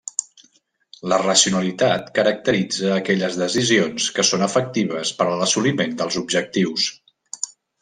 La 1.11 1.19
racionalitat 1.23 2.07
caracteritza 2.15 2.89
aquelles 2.95 3.37
decisions 3.43 4.09
que 4.17 4.27
són 4.31 4.47
efectives 4.49 5.15
per 5.21 5.29
a 5.29 5.39
l'assoliment 5.43 5.97
dels 6.01 6.21
objectius. 6.25 6.91